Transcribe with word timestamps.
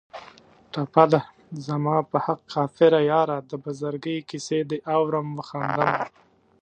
ټپه 0.71 1.03
ده: 1.13 1.21
زما 1.67 1.95
په 2.09 2.17
حق 2.25 2.39
کافره 2.53 2.99
یاره 3.11 3.37
د 3.49 3.51
بزرګۍ 3.63 4.17
کیسې 4.29 4.59
دې 4.69 4.79
اورم 4.95 5.27
و 5.37 5.41
خاندمه 5.49 5.99